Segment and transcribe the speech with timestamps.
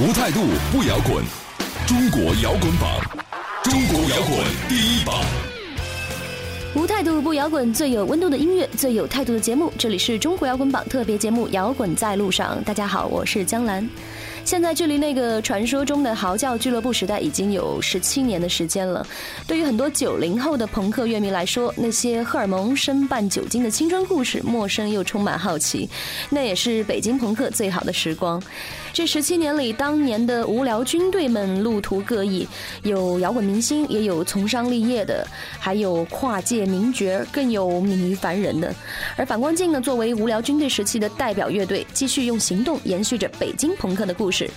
[0.00, 0.40] 无态度
[0.72, 1.22] 不摇滚，
[1.86, 2.98] 中国摇滚榜，
[3.62, 5.22] 中国摇滚第一榜。
[6.74, 9.70] 无态度不摇滚，最有温度的音乐，最有态度的节目。
[9.76, 12.58] 这里是中国摇滚榜特别节目《摇滚在路上》。
[12.64, 13.86] 大家好，我是江兰。
[14.46, 19.06] 现在距离那个传说中的嚎叫俱乐部时代已经有十七年的时间了。
[19.46, 25.86] 对于很多九零后的朋克乐迷来说，那些荷尔蒙身伴酒精的青春故事，陌生又充满好奇。
[26.30, 28.42] 那也是北京朋克最好的时光。
[28.92, 32.46] 这十七年里，当年的无聊军队们路途各异，
[32.82, 35.26] 有摇滚明星，也有从商立业的，
[35.58, 38.74] 还有跨界名角，更有名于凡人的。
[39.16, 44.50] 而反光镜呢，作为无聊军队时期的代表乐队，继续用行动延续着北京朋克的故事。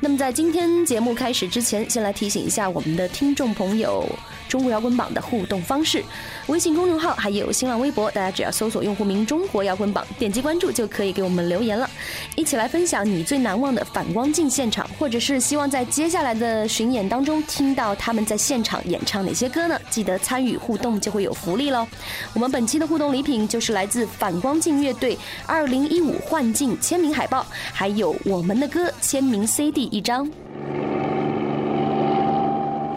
[0.00, 4.06] 那么，在今天节目开始之前，先来提醒一下我们的听众朋友。
[4.48, 6.02] 中国摇滚榜的互动方式，
[6.46, 11.88] 微信公众号还有新浪微博，大家只要搜索用户名“中国摇滚榜”，点击关注就可以给我们留言了，
[12.34, 19.78] 一起来分享你最难忘的反光镜现场，或者是希望在接下来的巡演当中听到他们在现场演唱哪些歌呢？
[19.90, 21.86] 记得参与互动就会有福利喽！
[22.32, 30.30] 我们本期的互动礼品就是来自反光镜乐队二零一五幻境签名海报，还有我们的歌签名 CD 一张。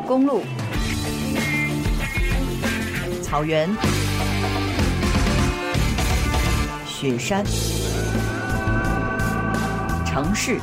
[0.07, 0.41] 公路。
[3.31, 3.65] 草原、
[6.85, 7.45] 雪山、
[10.05, 10.59] 城市，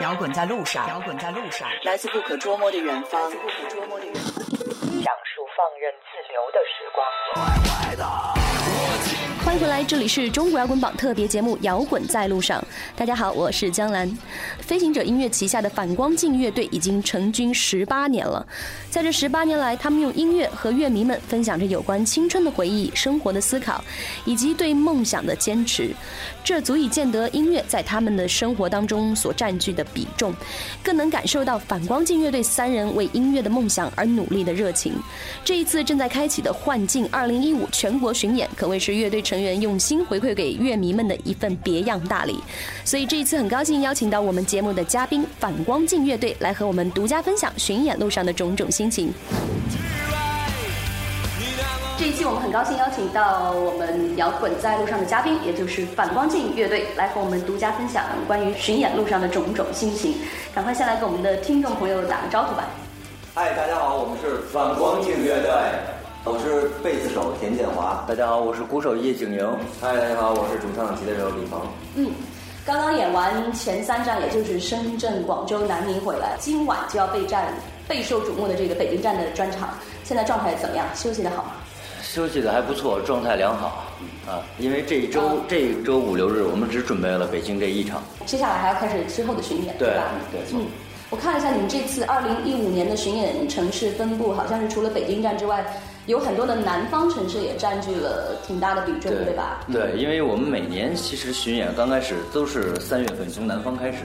[0.00, 4.42] 摇滚在路上，摇滚在路上，来自不可捉摸的远方，不可捉摸的远方，
[5.02, 7.73] 讲述放任自流的时光。
[9.54, 12.60] 欢迎回来，这里是中国摇滚榜特别节目《摇滚在路上》。
[12.98, 14.10] 大家好，我是江兰。
[14.58, 18.44] 飞行者音乐旗下的反光镜乐队已经成军十八年了。
[18.90, 23.80] 在这十八年来，他们用音乐和乐迷们分享着有关青春的回忆、生活的思考，
[24.24, 25.94] 以及对梦想的坚持。
[26.42, 30.34] 这足以见得音乐在他们的生活当中所占据的比重，
[30.82, 34.94] 更能感受到反光镜乐队三人为音乐的梦想而努力的热情。
[35.44, 42.38] 这一次正在开启的幻境二零一五全国巡演，可谓是乐队成用心回馈给乐迷们的一份别样大礼。
[42.84, 49.12] 所以这一次很高兴邀请到我们节目的嘉宾反光镜乐队来和我们独家分享巡演路上的种种心情。
[51.96, 60.16] 这一期我们很高兴邀请到我们摇滚在路上的嘉宾，也就是反光镜乐队，来和我们独家分享关于巡演路上的种种心情。
[60.52, 62.68] 赶快先来跟我们的听众朋友打个招呼吧。
[63.32, 65.50] 嗨，大家好，我们是反光镜乐队，
[66.26, 68.02] 我是贝斯手田建华。
[68.08, 69.58] 大家好，我是鼓手叶景莹。
[69.78, 71.60] 嗨，大家好，我是主唱吉他手李鹏。
[71.96, 72.10] 嗯，
[72.64, 77.52] 刚刚演完前三站，也就是深圳、广州、南宁回来，今晚就要备战
[77.86, 79.74] 备受瞩目的这个北京站的专场。
[80.02, 80.86] 现在状态怎么样？
[80.94, 81.50] 休息的好吗？
[82.02, 83.84] 休息的还不错，状态良好
[84.26, 84.40] 啊！
[84.58, 90.04] 因为这一周这一周五六日，我们只准备了北京这一场，接下来还要开始之后的巡演，对吧？
[90.32, 90.64] 对，嗯，
[91.10, 95.62] 我看了一下你们这次二零一五年的巡演城市分布，好像是除了北京站之外，
[96.06, 99.60] 有很多的南方城市也占据了挺大的比重，对吧？
[99.72, 103.98] 对，因为我们每年其实巡演刚开始都是三月份从南方开始。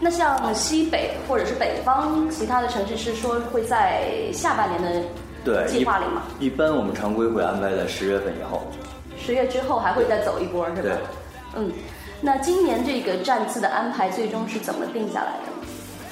[0.00, 5.02] 那像西北或者是北方其他的城市，是说会在下半年的。
[5.44, 8.62] 对，计划里嘛，一般我们常规会安排在十月份以后。
[9.16, 10.82] 十月之后还会再走一波，是吧？
[10.82, 10.92] 对。
[11.56, 11.72] 嗯，
[12.20, 15.47] 那今年这个站次的安排最终是怎么定下来的？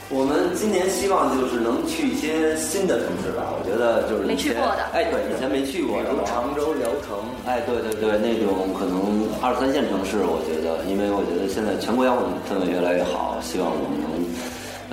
[0.08, 14.14] 我们今年希望就是能去一些新的城市吧，我觉得就是没去过的，哎，对，以前没去过，比如常州、聊城，哎，对对对，那种可能二三线城市，我觉得，因为我觉得现在全国摇滚氛围越来越好，希望我们能，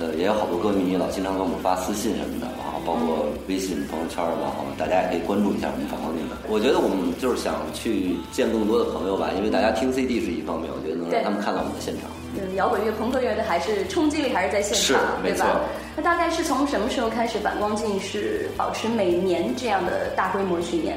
[0.02, 2.74] 呃，也有好多歌迷老经常给我们发私信什么的啊。
[2.84, 6.34] 包括微信朋友圈吧，大家也可以关注一下我们反光镜的。
[6.50, 12.10] 我觉得我们就是想去见更多的朋友吧，因为大家听 CD 是一方面，我觉得能让他们看到我们的现场。
[12.36, 15.60] 嗯，摇滚乐、朋克乐的还是冲击力还是在现场，对吧？
[15.96, 20.96] 那大概是从什么时候开始，反光镜是保持每年这样的大规模巡演？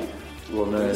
[0.56, 0.94] 我们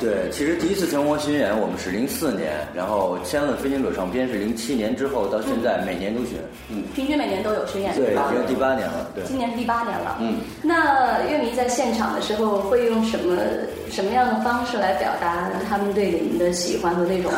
[0.00, 6.38] 对，其实第一次全国巡演我们是零四年，然后签了飞行者唱片是零七年之后到现在每年都巡，
[6.70, 13.36] 嗯，平均每年都有巡演，对，已经第八年了，对，今年是第八年了，嗯，那乐迷在现场的时候会用什么
[13.90, 17.30] 什么样的方式来表达他们对你们的喜欢和那种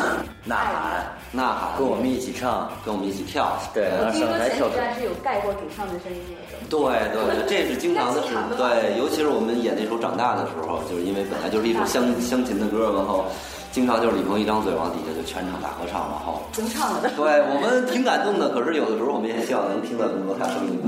[0.45, 3.57] 呐喊、呐喊，跟我们一起唱，跟我们一起跳。
[3.73, 6.41] 对，然后听说前上台跳几站是有盖过主唱的声音的。
[6.69, 6.79] 对
[7.13, 8.33] 对对，这是经常的事。
[8.57, 13.25] 对，尤其是我们演那首《长大》的时候，就是因为本来就是一首乡乡情的歌，然后
[13.71, 17.09] 经常就是李鹏一张嘴往底下就全场大合唱，然后真唱了的。
[17.15, 20.81] 对我们挺感动的，可是有的时候我们也希望能听到更多他声音。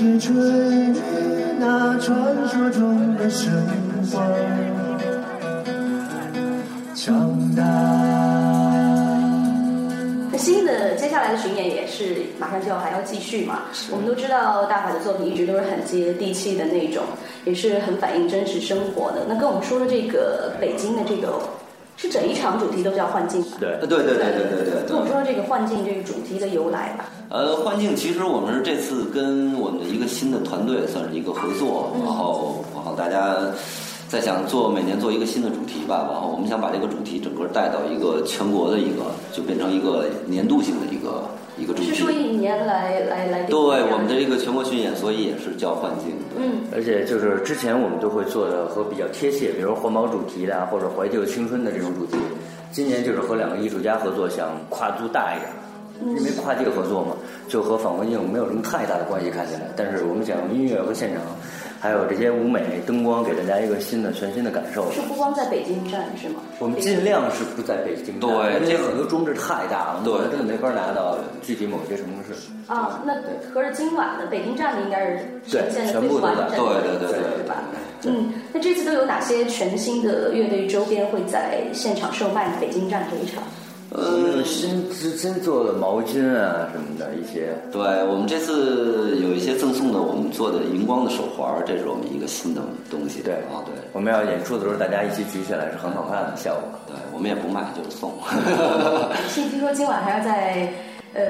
[0.00, 0.98] 是谁吹绿
[1.58, 2.16] 那传
[2.48, 3.52] 说中的神
[4.10, 4.26] 话？
[6.94, 7.62] 长大。
[10.32, 13.64] 那新的接下来的巡演也是马上就要还要继续嘛？
[13.90, 17.04] 我们都知道大海的作品一直都是很接地气的那种，
[17.44, 19.26] 也是很反映真实生活的。
[19.28, 21.38] 那跟我们说的这个北京的这个。
[22.00, 23.58] 是整一场主题都叫幻境吧？
[23.60, 24.88] 对，对对对对对对。
[24.88, 27.04] 跟我说说这个幻境这个主题的由来吧。
[27.28, 33.36] 呃，幻境其实我们是这次跟我们的一个新的团队算是一个合作，然后然后大家
[34.08, 41.28] 在想做每年做一个新的主题吧，然后我们想把这个主题整个带到一个全国的一个，就变成一个年度性的一个
[41.60, 41.92] 一个主题。
[41.92, 43.42] 是说一年来来来。
[43.42, 46.16] 对，我们的这个全国巡演，所以也是叫幻境。
[46.36, 46.62] 嗯。
[46.74, 52.16] 而且就是之前我们都会做的和比较贴切，比如环保主题的或者怀旧青春的这种主题。
[52.72, 57.16] 今年就是和两个艺术家合作，想跨度大一点，因为跨界合作嘛，
[57.48, 59.62] 就和反光镜没有什么太大的关系，看起来。
[59.76, 61.20] 但是我们想用音乐和现场，
[61.80, 64.92] 还有这些舞美灯光，给大家一个新的、全新的感受。
[64.92, 66.42] 是不光在北京站是吗？
[66.58, 72.34] 我们尽量是不在北京站，对，因为很多装置太大了，对，真的没法拿到具体某些城市。
[72.66, 73.14] 啊，那
[73.52, 75.18] 合着今晚的北京站的应该是
[75.48, 77.56] 呈现的全部都在，对对对对对吧？
[78.04, 82.50] 嗯，那这次都有哪些全新的乐队周边会在现场售卖？
[82.60, 83.42] 北京站这一场，
[83.92, 87.52] 嗯，新新做的毛巾啊什么的一些。
[87.72, 93.20] 对我们这次有一些赠送的，我们做的荧光的手环，这是我们一个新的东西。
[93.20, 96.62] 对啊，对，我们要演出的时候，大家一起举起来是很好看的效果。
[96.86, 98.12] 对我们也不卖，就是送。
[99.34, 100.72] 听听说今晚还要在
[101.14, 101.22] 呃。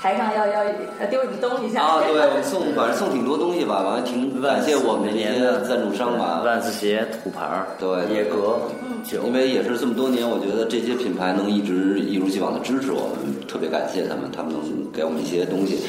[0.00, 0.62] 台上要要
[1.10, 1.98] 丢什么东西下啊！
[2.06, 14.62] 对，我们送反正送挺多东西吧，完了挺感谢我们这些赞助商吧，万字鞋、土牌对，野格，嗯因为也是这么多年，我觉得这些品牌能一直一如既往的支持我们，特别感谢他们，他们能
[14.92, 15.80] 给我们一些东西，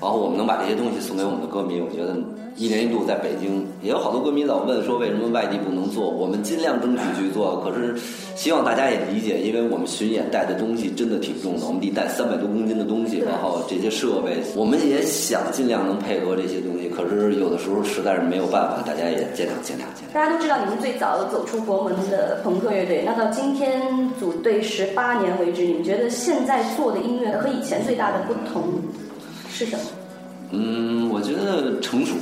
[0.00, 2.16] 然后我们能把这些东西送给我们的歌迷，我觉得
[2.56, 7.94] 一年一度在北京也有好多歌迷老问说为什么外地不能做，我们尽量争取去做，可是
[8.34, 20.14] 希望大家也理解，因为我们巡演带的东西真的挺重的，我们得带三百多公斤的东西，然后这些设备，我们也想尽量能配合这些东西，可是有的时候实在是没有办法，大家也见谅见谅见谅。
[20.14, 23.82] 大家都知道你们最早走出国门的朋克乐队，那到今天
[24.18, 28.64] 组队十八年为止，你们觉得现在做的音乐和以前最大的不同
[29.60, 29.82] 是什么？
[30.52, 32.14] 嗯，我觉得成熟。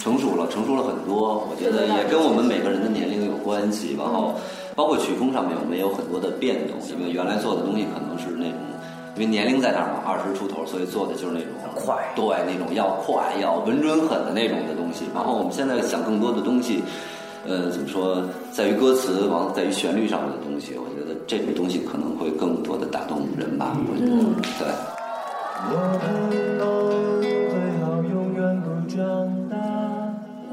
[0.00, 1.46] 成熟了，成熟了很多。
[1.48, 4.34] 我觉得也跟我们每个人的年龄有关系，然后
[4.74, 6.74] 包括曲风上面，我们也有很多的变动。
[6.98, 8.58] 因为原来做的东西可能是那种，
[9.14, 15.04] 因为年龄在那儿嘛，二十出头，所以做的就是那种快，对，那种要快、要稳准狠的那种的东西。
[15.14, 16.82] 然后我们现在想更多的东西，
[17.46, 20.74] 呃，怎么说，在于歌词，完了在于旋律上面的东西。
[20.74, 23.78] 我觉得这种东西可能会更多的打动人吧。
[23.86, 24.18] 我觉得，
[24.58, 25.01] 对。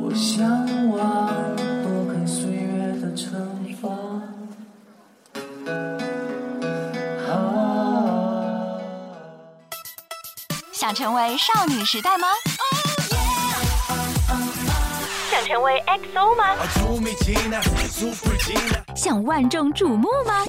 [0.01, 0.47] 我向
[0.89, 3.27] 往躲开岁月的惩
[3.81, 3.89] 罚。
[10.71, 12.27] 想成为少女时代吗？
[15.29, 16.55] 想成为 XO 吗？
[18.95, 20.45] 想万众瞩目吗？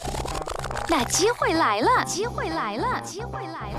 [0.90, 2.04] 那机会来了！
[2.04, 3.00] 机会来了！
[3.02, 3.78] 机会来了！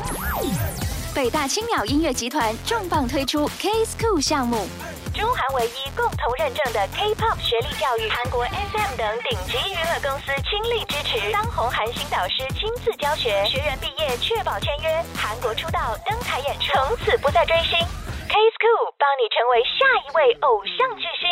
[1.13, 4.65] 北大青鸟音乐集团重磅推出 K School 项目。
[5.13, 17.77] 中韩唯一共同认证的 K-pop 学历教育，韩国 SM 等顶级娱乐公司倾力支持，当红韩星导师亲自教学，学员毕业确保签约，韩国出道登台演出，从此不再追星。
[17.77, 21.27] K School 帮你成为下一位偶像巨星，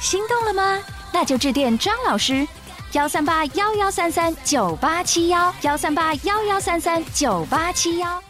[0.00, 0.80] 心动了吗？
[1.12, 2.48] 那就致电张老师，
[2.94, 8.22] 幺三八幺幺三三九八七幺，幺三八幺幺三三九八七幺。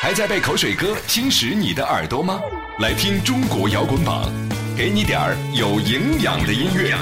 [0.00, 2.40] 还在被口水歌侵蚀你的耳朵吗？
[2.78, 4.24] 来听中国摇滚榜，
[4.74, 6.96] 给你点儿有营养的音乐。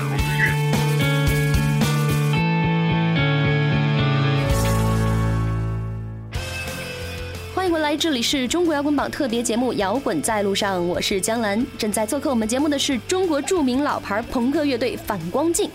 [7.55, 11.65] 欢迎回来，这里是中国摇滚榜特别节目《摇滚在路上》，我是江兰。
[11.79, 15.71] 正在做客我们节目的是中国著名老牌朋克乐队反光镜。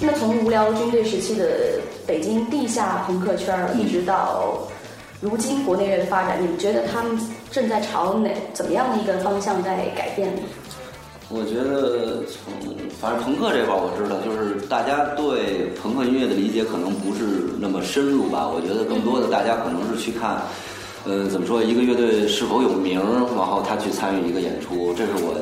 [0.00, 1.44] 那从无聊军队时期的
[2.06, 4.58] 北京地下朋克圈一直到。
[5.20, 7.18] 如今国内乐的发展，你们觉得他们
[7.50, 10.42] 正在朝哪怎么样的一个方向在改变呢？
[11.28, 12.54] 我觉得从
[13.00, 18.48] 反正朋克这块我知道，就是大家对朋克音乐的理解可能不是那么深入吧。
[18.48, 20.40] 我觉得更多的大家可能是去看，
[21.04, 23.00] 呃，怎么说一个乐队是否有名，
[23.34, 25.34] 然后他去参与一个演出，这是我，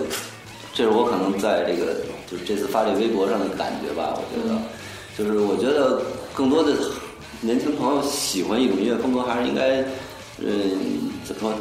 [0.76, 1.97] 这是我可能在这个
[2.30, 4.12] 就是这次发这微博上的感觉吧。
[4.12, 4.61] 我觉得，
[5.16, 6.02] 就是我觉得
[6.35, 6.75] 更多的。
[7.42, 9.85] 年轻朋友喜欢一种音乐风格，还是应该，
[10.40, 11.52] 嗯，怎么说，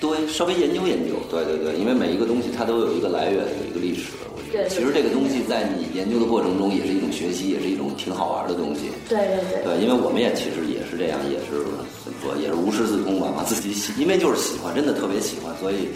[0.00, 1.14] 多稍微研究研究。
[1.30, 4.10] 对对对，因为每一个东西它都有一个来源，有一个历史。
[4.34, 8.90] 我觉得，其实这个东西在你研究的过程中，也是一种学习，也是一种挺好玩的东西。
[9.08, 9.62] 对对对。
[9.62, 11.62] 对，因为我们也其实也是这样，也是
[12.02, 15.86] 怎么说，也是无师自通吧，把自己喜，因为就是喜欢，真的特别喜欢，所以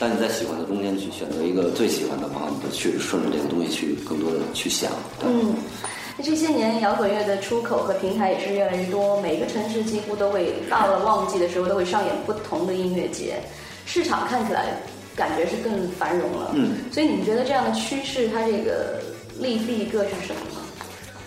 [0.00, 4.90] 当你在喜欢的中间去选择一个最喜欢的话，你就去顺着这个东西去更多的去想。
[5.22, 5.54] 嗯。
[6.16, 13.36] 那这些年，摇滚乐的出口和平台也是越来越多，每个城市几乎都会到了旺季的时候都会上演不同的音乐节，
[13.84, 14.74] 市场看起来
[15.14, 16.52] 感觉是更繁荣了。
[16.54, 19.02] 嗯，所以你们觉得这样的趋势，它这个
[19.38, 20.60] 利弊各是什么呢？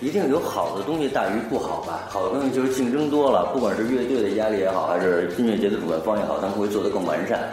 [0.01, 2.07] 一定有好的东西大于不好吧？
[2.09, 7.49] 好的东西就是竞争多了，不管是乐队的压力也好，还是音乐节的主办方也好，他们会做得更完善，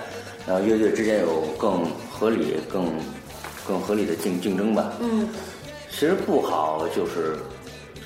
[0.47, 2.87] 然后乐队之间有更合理、更
[3.67, 4.93] 更合理的竞竞争吧。
[5.01, 5.29] 嗯。
[5.91, 7.37] 其实不好就是，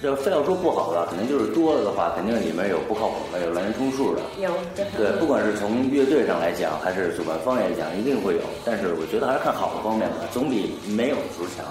[0.02, 4.22] 要非要说不好的，肯定就是多了的话，肯定里面有不靠谱的，有滥竽充数的。
[4.40, 8.40] 有对，不管是从乐队上来讲，还是主办方来讲，一定会有。
[8.64, 11.64] 但是我觉得还是看好的方面吧，总比没有的时候强。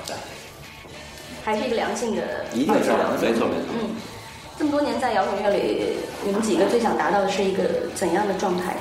[1.43, 2.21] 还是一个良性的。
[2.53, 3.73] 一定是良性，没错没错。
[3.81, 3.89] 嗯，
[4.57, 7.63] 这么多年在摇滚乐里，你们几个最想达到的是一个
[7.95, 8.77] 怎样的状态？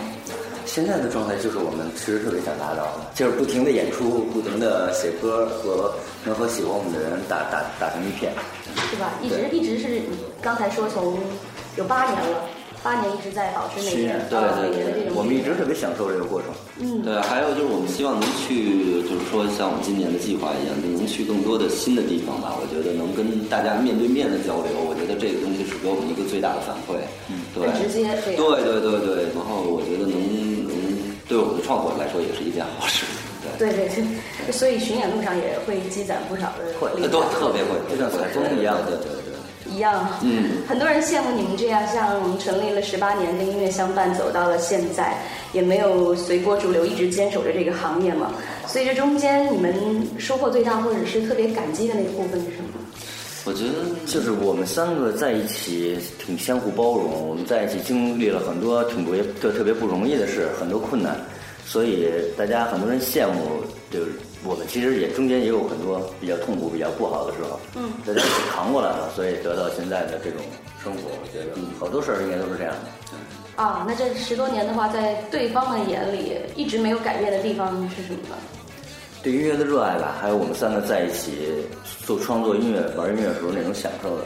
[0.64, 5.92] 现在的状态就是我们其实特别想达到的，就是不停的演出，不停的写歌和
[6.24, 8.32] 能和喜欢我们的人打打打成一片，
[8.90, 9.12] 对吧？
[9.22, 10.00] 一直一直是
[10.40, 11.18] 刚才说从
[11.76, 12.44] 有八年了，
[12.82, 14.38] 八年一直在保持每年对
[14.70, 16.50] 对对，我们一直特别享受这个过程。
[16.78, 22.54] 嗯，对，还有就是我们希望能去，就是说像我们今年的计划一样，能去更多的新的地方吧。
[22.58, 26.98] 我觉得能跟大家面对面的交流，我觉得这个东西是给我们一个最大的反馈。
[27.28, 30.51] 嗯，对，直接对对对对，然后我觉得能。
[31.28, 33.04] 对我们的创作来说，也是一件好事。
[33.58, 36.64] 对对对，所以巡演路上也会积攒不少的
[36.96, 39.32] 力都特别会，就像采风一样对，对对。
[39.72, 40.08] 一样。
[40.22, 40.62] 嗯。
[40.68, 45.18] 很多人羡慕你们这样，像我们成立了十八年，跟音乐相伴走到了现在，
[45.52, 48.32] 也没有随波逐流，一直坚守着这个行业嘛。
[48.66, 49.74] 所以这中间，你们
[50.18, 52.78] 收获最大，或者是特别感激的那个部分是什么？
[53.44, 53.72] 我觉得
[54.06, 61.16] 就是我们三个在一起挺相互包容，我们在一起经历了很多挺不特特别不容易的事，很多困难，
[61.64, 64.12] 所以大家很多人羡慕，就是
[64.44, 70.40] 我们其实也中间也有很多比较痛苦、比较不好的时候，嗯，大家一起扛过来了，所以得到现在的这种
[70.80, 73.60] 生活，我觉得好多事儿应该都是这样的。
[73.60, 78.36] 啊，那这十多年的话，在对方的眼里，一直没有改变的地方是什么呢？
[79.22, 81.30] 对音乐的热爱吧，还有我们三个在一起
[82.04, 84.24] 做创作音乐、玩音乐的时候那种享受的。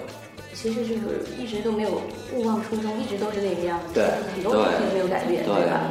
[0.54, 1.00] 其实就是
[1.38, 2.00] 一直都没有
[2.34, 4.04] 勿忘初衷，一直都是那个样子，对，
[4.34, 5.90] 很多东西都没有改变，对吧？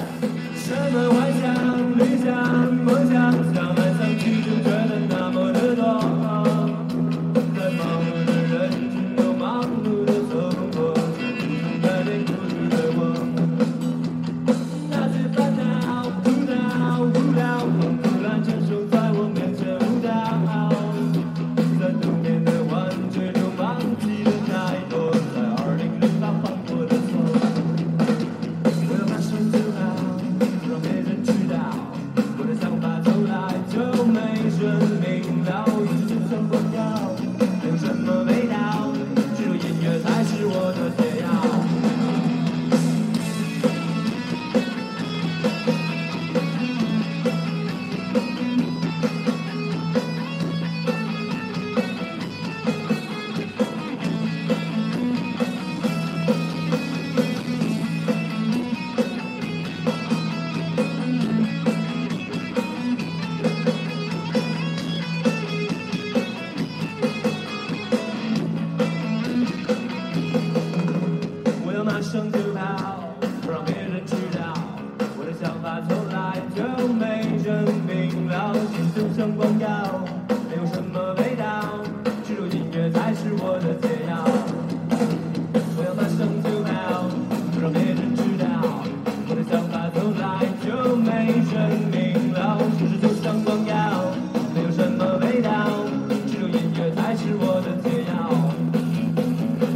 [97.25, 98.13] 是我的解药，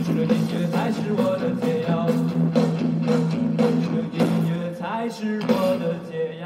[0.06, 2.06] 只有音乐才是我的解药，
[3.82, 4.15] 只有音
[4.46, 6.46] 乐才是我的解药。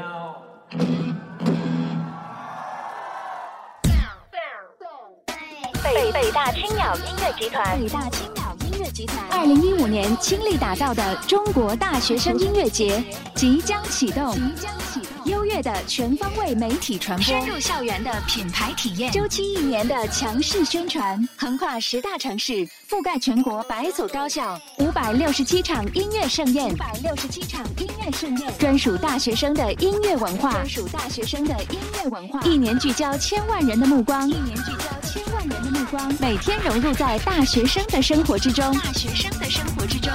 [5.84, 15.02] 北北大青鸟音乐集团，北大青鸟音乐集团，二零一五年倾力打造的中国大学生音乐节即将启动，即将启
[15.54, 15.54] 动。
[15.54, 40.10] 优越的全方位媒体传播，深入校园的品牌体验，周期一年的强势宣传，横跨十大城市，覆盖全国百所高校，五百六十七场音乐盛宴，五百六十七场音乐盛宴，专属大学生的音乐文化，专属大学生的音乐文化，一年聚焦千万人的目光，一年聚焦千万人的目光，每天融入在大学生的生活之中，大学生的生活之中。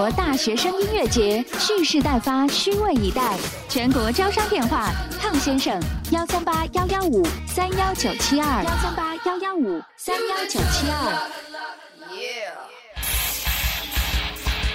[0.00, 3.36] 中国大学生音乐节蓄势待发，虚位以待。
[3.68, 4.90] 全国招商电话：
[5.20, 5.78] 胖先生，
[6.10, 11.28] 幺三八幺幺五三幺九七二，幺三八幺幺五三幺九七二。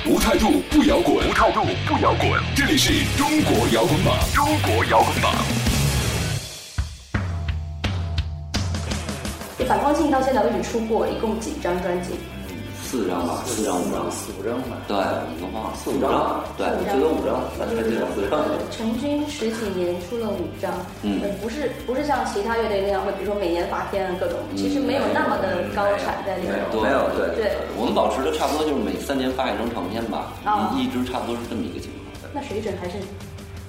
[0.05, 5.33] 无态度不摇滚，无态度不摇滚，这里是中国摇滚榜，中国摇滚榜。
[9.67, 12.11] 反光镜到现在为止出过一共几张专辑？
[12.95, 14.79] 四张吧，四张五张，四五张吧。
[14.87, 14.95] 对，
[15.27, 18.39] 你都忘了四五张，对，我觉得五张，反正这种四张。
[18.71, 20.71] 成军十几年出了五张，
[21.03, 26.55] 嗯，不是不是像其他乐队那样会，比如说每年发片各种，其实没有那么的高产在里面。
[26.71, 27.51] 没有，对对。
[27.75, 30.31] 我们保持的差不多就是每三年发一张唱片吧，
[30.79, 32.31] 一直差不多是这么一个情况。
[32.31, 32.95] 那水准还是。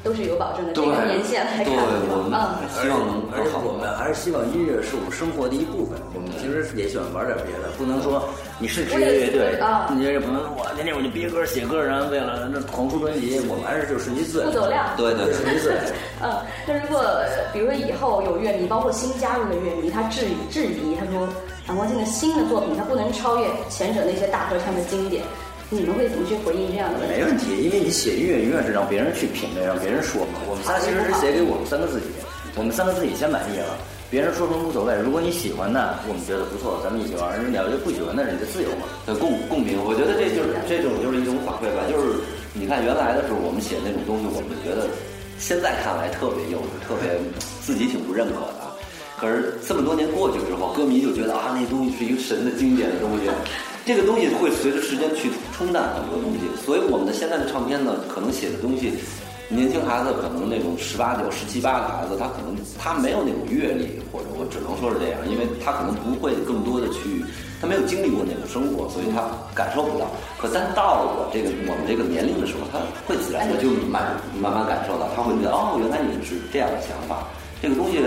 [0.07, 0.73] 都是有保证的。
[0.73, 2.31] 这个年限来看，我们
[2.79, 5.99] 希望能而且我们还是希望音乐是我们生活的一部分。
[6.15, 8.23] 我们平时也喜欢玩点别的，不能说
[8.63, 9.59] 你是职业乐队，
[9.91, 13.43] 你也不能我天天我就憋歌写歌，然后为了那狂出专辑。
[13.51, 14.87] 我们还是就顺其自然，不走量。
[14.97, 15.83] 对对，顺其自然。
[16.23, 17.03] 嗯，那如果
[17.53, 21.27] 比如说以后有乐迷，包括新加入的乐迷，他质疑质疑，他说
[21.67, 25.25] 反光镜的新的作品，他不能超越前者那些大合唱的经典。
[25.69, 27.15] 你们会怎么去回应这样的问题？
[27.19, 30.39] 没问题，因为你写音乐永远是让别人去品味，让别人说嘛。
[30.47, 32.07] 我们仨其实是写给我们三个自己，
[32.55, 33.75] 我们三个自己先满意了，
[34.09, 34.95] 别人说什么无所谓。
[35.03, 38.87] 如果你喜欢的，我们觉得不错，咱们一起玩；你要就不喜欢的，你就自由嘛。
[39.03, 41.83] 对，共共鸣，我觉得这就是这种就是一种反馈吧。
[41.91, 42.15] 就是
[42.55, 44.87] 你看原来的时候，我们写那种东西，我们觉得
[45.43, 47.11] 现在看来特别幼稚，特别
[47.59, 48.63] 自己挺不认可的。
[49.19, 53.27] 可是这么多年过去之后，歌迷就觉得啊，那东西是一个神的经典的东西。
[53.87, 58.91] 这个东西会随着时间去冲淡很多东西，所以我们的现在的唱片呢，可能写的东西，
[59.47, 67.23] 年轻孩子可能那种十八九、十七八的孩子，他可能他没有那种阅历，或者我只能说是这样，因为他可能不会更多的去，
[67.63, 69.23] 他没有经历过那种生活，所以他
[69.55, 70.11] 感受不到。
[70.35, 77.23] 可但到了我这个我们这个年龄的时候，他会自然的就慢慢慢感受到，他会觉得哦，原来你是这样的想法。
[77.63, 78.03] 这个东西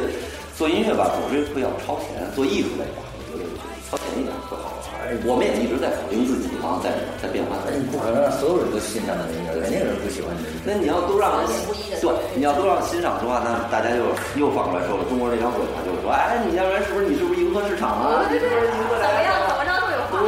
[0.60, 3.08] 做音乐吧，总是会要超前；做艺术类吧，
[3.92, 4.80] 我觉得超前一点会好玩。
[5.26, 7.58] 我们也一直在否定自己，然后在在变化。
[7.74, 10.50] 你不可能让所有人都欣赏你的音乐，肯定有人不喜欢你的。
[10.62, 11.50] 那你要都让人
[11.98, 14.06] 对，你要都让欣赏的话，那大家就
[14.38, 18.30] 又反过来说了，中国人摇滚嘛，就是说，哎，你要不然是不是你是不是迎合市场啊？
[18.30, 19.34] 对对对，怎么样。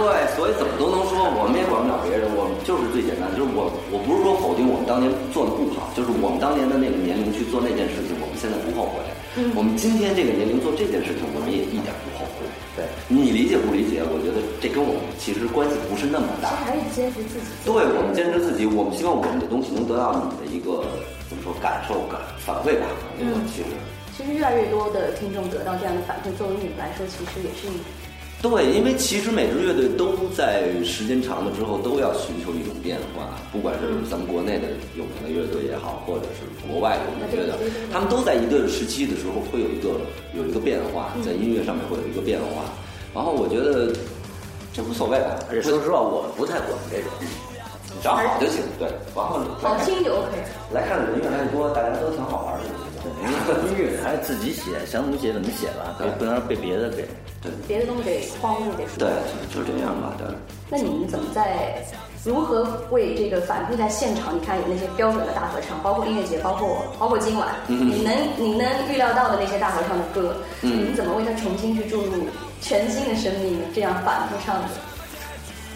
[0.02, 8.98] 对，所以怎么都能说，我们也管不了别人，我们就是最简单，就是我我不是说否定我们当年做的不好，就是我们当年的那个年龄去做那件事情，我们现在不后悔。
[9.38, 12.50] 嗯，我们今天这个年龄做这件事情，我们也一点不后悔。
[12.74, 14.02] 对你理解不理解？
[14.02, 16.50] 我觉得这跟我们其实关系不是那么大。
[16.66, 17.46] 还是坚持自己。
[17.62, 20.82] 对，我们坚持自己，我们希望我们的东西能得到你的一个
[21.30, 22.90] 怎么说感受感反馈吧。
[23.22, 23.70] 嗯，其实
[24.18, 27.78] 其实越来越多的听众得到这样的反馈，作为你们来说，其实也是一。
[28.42, 34.66] 对，因为其实每支乐队都在时间长了之后都要寻求一种变化，不管是咱们国内的
[34.98, 39.94] 有名的乐队也好，或者是国外有名的乐队，他们都在一个时期的时候会有一个
[40.34, 42.66] 有一个变化，在音乐上面会有一个变化。
[43.14, 43.94] 然后我觉得
[44.74, 47.12] 这无所谓吧，而且说实话，我不太管这种，
[48.02, 48.64] 找好就行。
[48.80, 50.34] 对，然后好听就 OK。
[50.74, 52.91] 来看的人越来越多，大家都挺好玩的。
[53.10, 57.08] 音乐还是自己写，想怎么写怎么写吧，别不能被别的给。
[57.42, 59.10] 对，别的东西给框住，给对，
[59.52, 60.14] 就就这样吧。
[60.18, 60.28] 对。
[60.70, 61.84] 那你们怎么在
[62.24, 64.36] 如何为这个反复在现场？
[64.36, 72.12] 你看有那些标准的大合唱，包括音乐节，包括包括今晚，你能你能预料到的那些大合唱的歌，你们怎么为它重新去注入
[72.62, 73.60] 全新的生命？
[73.74, 74.68] 这样反复唱的。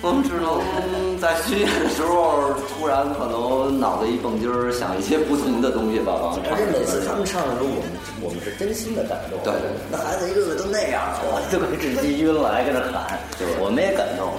[0.05, 7.89] 我们只能在巡演的时候，突然可能脑子一蹦筋儿，想一些不同的东西吧，往而且每次他们唱的时候，我们
[8.21, 9.41] 我们是真心的感动。
[9.41, 9.49] 对，
[9.89, 14.29] 那孩子一个个都那样了， 我都快直气晕了，还跟那喊，对，我们也感动。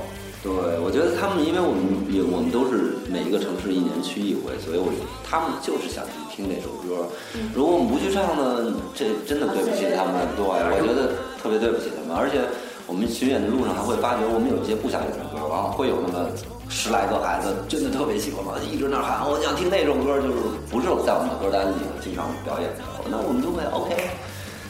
[0.46, 1.82] 对，我觉得他们，因为我们
[2.14, 4.86] 也我们都是每一个城市一年去一回，所以我
[5.26, 7.10] 他们就是想去听那首歌。
[7.50, 10.22] 如果我们不去唱呢，这真的对不起他们。
[10.38, 12.14] 对，我觉得特别对不起他们。
[12.14, 12.38] 而且
[12.86, 16.30] 我们巡演的路上还会发觉，我们有一些不想演的歌，然后会有那么
[16.68, 20.38] 十来个孩子真的特别喜欢嘛，一直那喊，我想听那首歌，就是
[20.70, 22.86] 不是在我们的歌单里经常表演的。
[23.10, 23.90] 那我们就会 OK，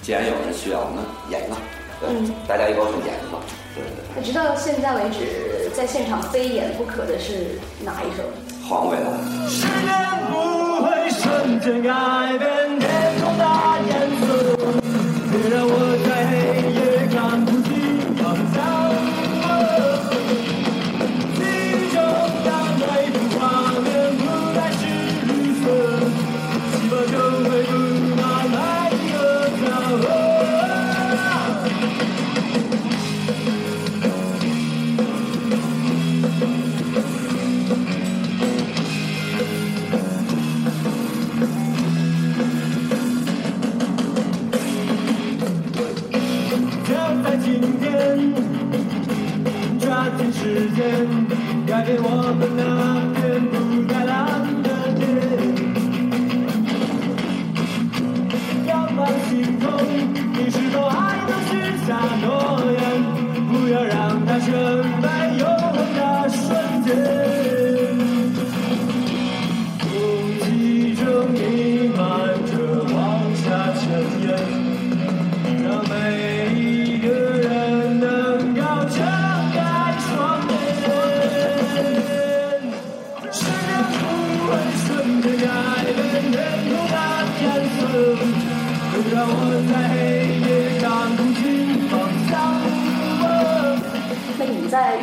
[0.00, 1.56] 既然有人需要，那演一个，
[2.00, 2.08] 对，
[2.48, 3.36] 大家一高兴演一个。
[4.16, 8.24] 那直到现在为止，在现场非演不可的是哪一首？
[8.64, 9.12] 黄伟的。
[9.48, 9.92] 时间
[10.32, 11.92] 不会瞬间改
[12.38, 12.80] 变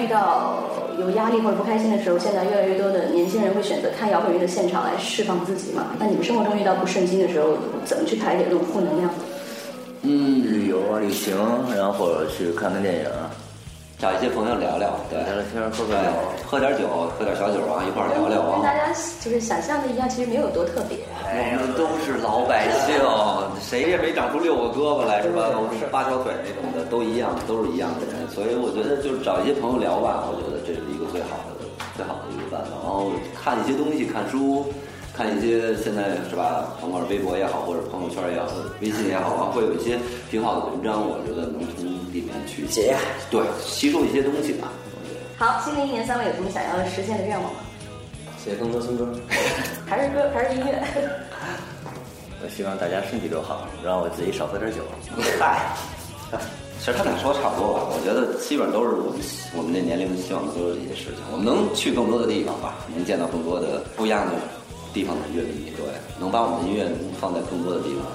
[0.04, 0.60] 遇到
[1.00, 5.88] 有压力或者不开心的时候，现在越来越多的年轻人会选择看摇滚乐的现场来释放自己嘛？
[5.98, 9.10] 那你们生活中遇到不顺心的时候，怎么去排解这种负能量？
[10.02, 11.36] 嗯，旅游啊，旅行，
[11.76, 13.32] 然后去看看电影，啊
[14.04, 16.12] 找一些朋友聊聊，对，聊聊天，喝个酒，
[16.44, 18.60] 喝点酒，喝点小酒啊，一块儿聊聊啊。
[18.60, 18.92] 跟大家
[19.24, 21.00] 就是想象的一样，其实没有多特别。
[21.24, 23.00] 我们都是老百姓，
[23.64, 25.48] 谁也没长出六个胳膊来是吧？
[25.56, 28.28] 我们是八条腿那种的，都一样，都是一样的人。
[28.28, 31.64] 所以我觉得就是找一些朋友聊吧，我觉得这是一个最好的、
[31.96, 32.76] 最好的一个办法。
[32.76, 34.68] 然后看一些东西，看书。
[35.16, 38.48] 看一些现在是吧，甭管是微博也好，或者朋友圈也好，
[38.82, 40.00] 微信也好啊，会有一些
[40.32, 42.98] 挺好的文章，我觉得能从里面去解压，
[43.30, 44.72] 对，吸收一些东西吧。
[45.38, 47.60] 好，新的一年三位有什么想要实现的愿望吗？
[48.44, 49.08] 写更多新歌，
[49.86, 50.84] 还是歌，还是音乐？
[52.44, 54.82] 我希望大家身体都好，让我自己少喝点酒。
[55.40, 55.62] 嗨，
[56.80, 59.22] 其实他俩说的差不多吧，我觉得基本都是我们
[59.56, 61.22] 我们那年龄希望的都是这些事情。
[61.32, 64.34] 我们能去更多的地方吧，能见到更多的不一样的
[64.94, 65.86] 地方的乐迷，对，
[66.20, 66.86] 能把我们的音乐
[67.20, 68.06] 放在更多的地方，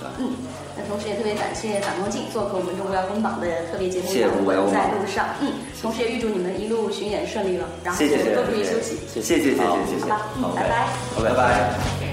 [0.00, 0.08] 对。
[0.18, 0.34] 嗯，
[0.76, 4.06] 那同时也特别感谢反光镜做客我们中国摇滚榜的特别节目。
[4.08, 5.26] 谢谢，我们在路上。
[5.40, 8.98] 嗯，同时也预祝你们一路巡演顺利了，然后多多注意休息。
[9.12, 10.88] 谢谢谢谢谢谢，好，拜拜，
[11.22, 12.05] 拜拜。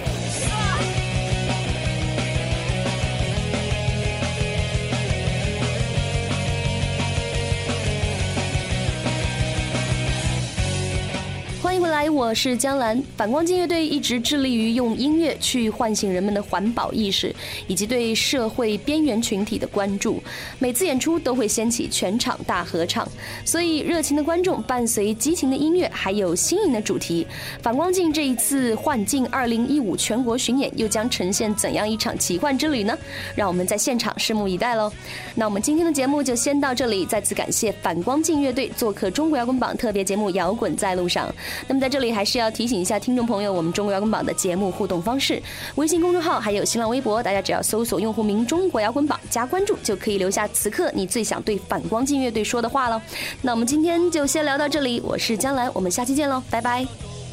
[12.14, 13.02] 我是江兰。
[13.18, 17.36] 反光镜乐队一直致力于用音乐去唤醒人们的环保意识，
[17.68, 20.22] 以及对社会边缘群体的关注。
[20.60, 23.08] 每次演出都会掀起全场大合唱，
[23.44, 27.26] 所以热情的观众伴随激情的音乐，还有新颖的主题。
[27.64, 32.96] 反光镜这一次幻境二零一五全国巡演又将呈现怎样一场奇幻之旅呢？
[33.36, 34.92] 让我们在现场拭目以待喽。
[35.34, 41.28] 那我们今天的节目就先到这里，再次感谢反光镜乐队做客中国摇滚榜特别节目《摇滚在路上》。
[41.68, 45.42] 那么在这里还是要提醒一下听众朋友，我们中国摇滚榜的节目互动方式，
[45.76, 53.02] 微信公众号还有新浪微博，大家只要搜索用户名“中国摇滚榜”加关注，就可以留下此刻你最想对反光镜乐队说的话了。
[53.42, 56.86] 那我们今天就先聊到这里，我是江兰，我们下期见喽，拜拜。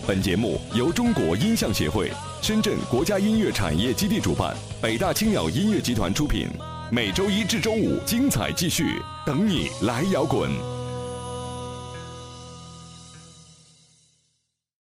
[0.06, 6.48] 本节目由中国音像协会、深圳国家音乐产业基地主办，北大青鸟音乐集团出品。
[6.90, 10.79] 每周一至周五精彩继续，等你来摇滚。